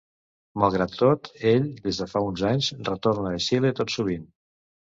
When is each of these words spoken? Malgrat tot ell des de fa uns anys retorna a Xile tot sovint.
Malgrat 0.63 0.95
tot 1.01 1.29
ell 1.51 1.67
des 1.83 2.01
de 2.03 2.09
fa 2.13 2.23
uns 2.31 2.45
anys 2.55 2.73
retorna 2.91 3.35
a 3.37 3.43
Xile 3.49 3.75
tot 3.83 3.99
sovint. 3.99 4.27